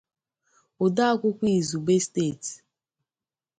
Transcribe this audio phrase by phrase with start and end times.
[0.85, 2.53] odeakwụkwọ izugbe steeti